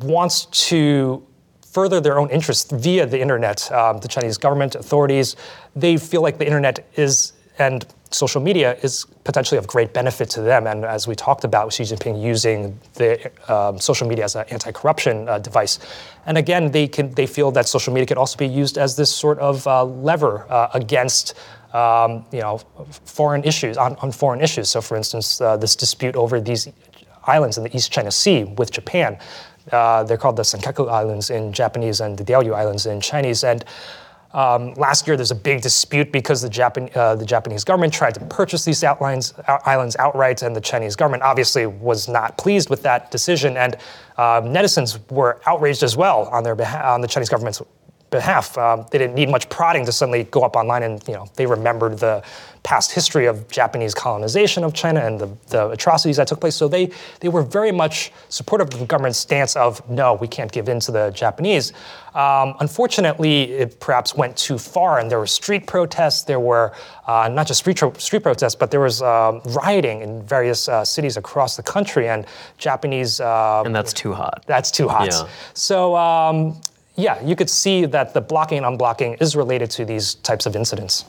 [0.00, 1.24] wants to
[1.72, 3.70] further their own interests via the internet.
[3.72, 5.36] Um, the Chinese government, authorities,
[5.74, 10.42] they feel like the internet is, and social media is potentially of great benefit to
[10.42, 10.66] them.
[10.66, 15.28] And as we talked about, Xi Jinping using the um, social media as an anti-corruption
[15.28, 15.78] uh, device.
[16.26, 19.10] And again, they can they feel that social media could also be used as this
[19.14, 21.34] sort of uh, lever uh, against.
[21.72, 22.58] Um, you know,
[23.06, 24.68] foreign issues on, on, foreign issues.
[24.68, 26.68] So, for instance, uh, this dispute over these
[27.24, 29.18] islands in the East China Sea with Japan.
[29.70, 33.44] Uh, they're called the Senkaku Islands in Japanese and the Diaoyu Islands in Chinese.
[33.44, 33.64] And
[34.32, 38.14] um, last year, there's a big dispute because the, Japan, uh, the Japanese government tried
[38.14, 39.34] to purchase these outlines,
[39.66, 43.56] islands outright, and the Chinese government obviously was not pleased with that decision.
[43.56, 43.76] And
[44.16, 47.60] uh, netizens were outraged as well on their on the Chinese government's
[48.12, 48.56] behalf.
[48.56, 51.46] Um, they didn't need much prodding to suddenly go up online and you know they
[51.46, 52.22] remembered the
[52.62, 56.54] past history of Japanese colonization of China and the, the atrocities that took place.
[56.54, 56.90] So they
[57.20, 60.78] they were very much supportive of the government's stance of no, we can't give in
[60.80, 61.72] to the Japanese.
[62.14, 66.22] Um, unfortunately, it perhaps went too far, and there were street protests.
[66.22, 66.72] There were
[67.06, 71.16] uh, not just street, street protests, but there was um, rioting in various uh, cities
[71.16, 72.26] across the country, and
[72.58, 73.18] Japanese.
[73.18, 74.44] Uh, and that's too hot.
[74.46, 75.08] That's too hot.
[75.10, 75.28] Yeah.
[75.54, 76.60] So um,
[76.94, 80.54] yeah, you could see that the blocking and unblocking is related to these types of
[80.54, 81.04] incidents.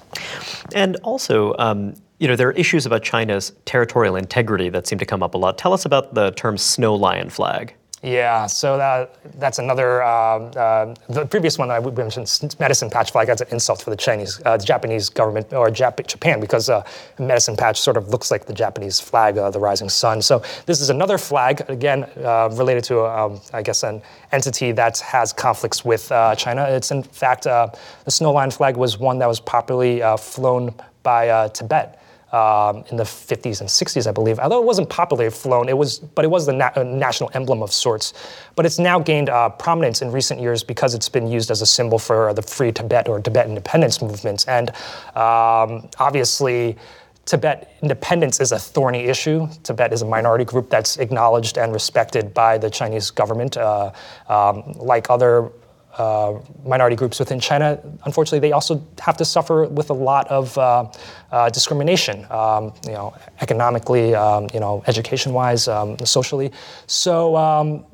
[0.73, 5.05] And also, um, you know, there are issues about China's territorial integrity that seem to
[5.05, 5.57] come up a lot.
[5.57, 7.75] Tell us about the term snow lion flag.
[8.03, 10.03] Yeah, so that that's another.
[10.03, 13.91] Uh, uh, the previous one that I mentioned, medicine patch flag, that's an insult for
[13.91, 16.83] the Chinese, uh, the Japanese government or Jap- Japan because uh,
[17.17, 20.21] medicine patch sort of looks like the Japanese flag, uh, the rising sun.
[20.21, 24.01] So this is another flag, again uh, related to, um, I guess, an
[24.33, 26.65] entity that has conflicts with China.
[26.67, 27.71] It's in fact the
[28.09, 32.02] snow lion flag was one that was popularly flown by Tibet
[32.33, 34.39] um, in the 50s and 60s, I believe.
[34.39, 37.71] Although it wasn't popularly flown, it was, but it was the na- national emblem of
[37.71, 38.13] sorts.
[38.55, 41.65] But it's now gained uh, prominence in recent years because it's been used as a
[41.65, 44.45] symbol for the Free Tibet or Tibet independence movements.
[44.45, 44.71] And
[45.15, 46.75] um, obviously,
[47.25, 49.47] Tibet independence is a thorny issue.
[49.61, 53.55] Tibet is a minority group that's acknowledged and respected by the Chinese government.
[53.57, 53.91] Uh,
[54.27, 55.51] um, like other
[55.97, 60.57] uh, minority groups within China, unfortunately, they also have to suffer with a lot of
[60.57, 60.89] uh,
[61.31, 66.51] uh, discrimination, um, you know, economically, um, you know, education-wise, um, socially.
[66.87, 67.85] So um,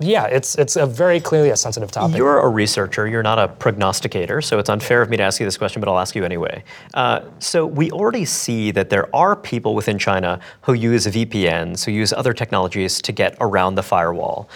[0.00, 2.16] yeah, it's it's a very clearly a sensitive topic.
[2.16, 3.06] You're a researcher.
[3.06, 5.88] You're not a prognosticator, so it's unfair of me to ask you this question, but
[5.88, 6.64] I'll ask you anyway.
[6.94, 11.92] Uh, so we already see that there are people within China who use VPNs, who
[11.92, 14.48] use other technologies to get around the firewall.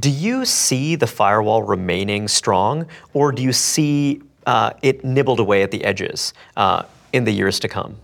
[0.00, 5.62] Do you see the firewall remaining strong, or do you see uh, it nibbled away
[5.62, 7.96] at the edges uh, in the years to come?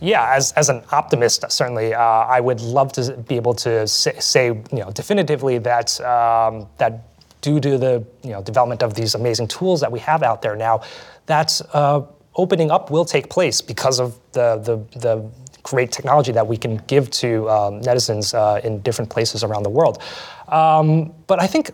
[0.00, 4.14] Yeah, as, as an optimist, certainly, uh, I would love to be able to say,
[4.20, 5.98] say you know, definitively that
[6.78, 7.00] that um,
[7.40, 10.56] due to the you know, development of these amazing tools that we have out there
[10.56, 10.80] now,
[11.26, 12.02] that uh,
[12.36, 15.30] opening up will take place because of the, the, the
[15.62, 19.70] great technology that we can give to um, netizens uh, in different places around the
[19.70, 20.02] world.
[20.48, 21.70] Um, but I think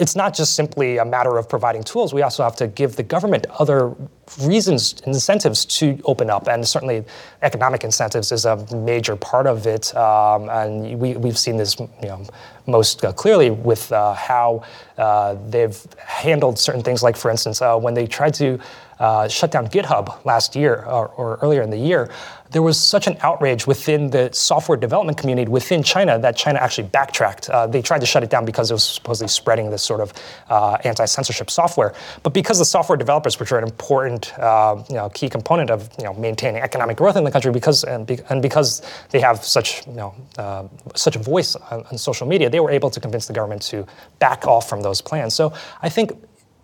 [0.00, 2.12] it's not just simply a matter of providing tools.
[2.12, 3.94] We also have to give the government other
[4.42, 7.04] reasons, incentives to open up, and certainly
[7.42, 9.94] economic incentives is a major part of it.
[9.96, 12.24] Um, and we, we've seen this, you know,
[12.66, 14.62] most uh, clearly with uh, how
[14.98, 17.02] uh, they've handled certain things.
[17.02, 18.58] Like, for instance, uh, when they tried to
[19.00, 22.10] uh, shut down GitHub last year or, or earlier in the year
[22.50, 26.88] there was such an outrage within the software development community within China that China actually
[26.88, 27.48] backtracked.
[27.48, 30.12] Uh, they tried to shut it down because it was supposedly spreading this sort of
[30.48, 31.94] uh, anti-censorship software.
[32.22, 35.88] But because the software developers, which are an important uh, you know, key component of
[35.98, 39.44] you know, maintaining economic growth in the country, because and, be, and because they have
[39.44, 43.00] such you know, uh, such a voice on, on social media, they were able to
[43.00, 43.86] convince the government to
[44.18, 45.34] back off from those plans.
[45.34, 46.12] So I think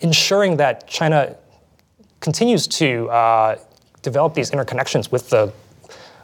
[0.00, 1.36] ensuring that China
[2.20, 3.56] continues to uh,
[4.02, 5.52] develop these interconnections with the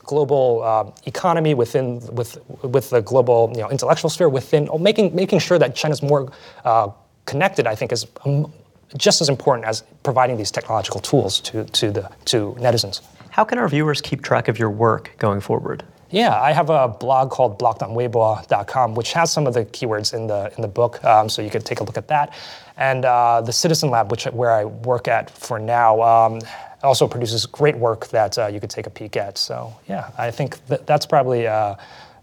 [0.04, 5.14] global uh, economy, within with with the global you know, intellectual sphere, within oh, making
[5.14, 6.30] making sure that China's more
[6.64, 6.88] uh,
[7.26, 8.52] connected, I think is um,
[8.96, 13.00] just as important as providing these technological tools to to the to netizens.
[13.30, 15.84] How can our viewers keep track of your work going forward?
[16.10, 20.52] Yeah, I have a blog called blocked.weibo.com, which has some of the keywords in the
[20.56, 22.34] in the book, um, so you could take a look at that.
[22.76, 26.40] And uh, the Citizen Lab, which where I work at for now, um,
[26.82, 29.38] also produces great work that uh, you could take a peek at.
[29.38, 31.76] So yeah, I think that that's probably uh,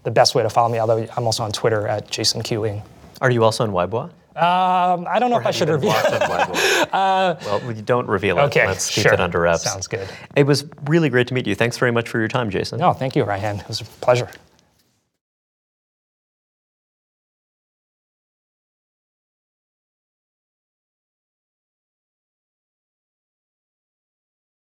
[0.03, 0.79] the best way to follow me.
[0.79, 2.81] Although I'm also on Twitter at Jason Q.
[3.21, 4.11] Are you also on Weibo?
[4.35, 5.91] Um, I don't know if I should reveal.
[5.93, 8.43] uh, well, we don't reveal it.
[8.43, 9.13] Okay, Let's keep sure.
[9.13, 9.63] it under wraps.
[9.63, 10.07] Sounds good.
[10.37, 11.55] It was really great to meet you.
[11.55, 12.79] Thanks very much for your time, Jason.
[12.79, 13.59] No, thank you, Reihan.
[13.59, 14.29] It was a pleasure.